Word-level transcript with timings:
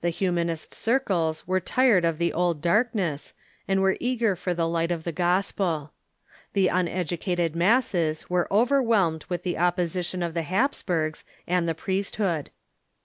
The 0.00 0.10
Iliunanist 0.10 0.74
circles 0.74 1.46
were 1.46 1.60
tired 1.60 2.04
of 2.04 2.18
tlie 2.18 2.32
old 2.34 2.60
darkness, 2.60 3.34
and 3.68 3.80
were 3.80 3.96
eager 4.00 4.34
for 4.34 4.52
the 4.52 4.66
light 4.66 4.90
of 4.90 5.04
the 5.04 5.12
gospel. 5.12 5.92
The 6.54 6.66
uneducated 6.66 7.54
masses 7.54 8.28
were 8.28 8.52
over 8.52 8.82
whelmed 8.82 9.26
with 9.28 9.44
the 9.44 9.54
oppression 9.54 10.24
of 10.24 10.34
the 10.34 10.42
Hapsburgs 10.42 11.22
and 11.46 11.68
the 11.68 11.76
priest 11.76 12.16
hood. 12.16 12.50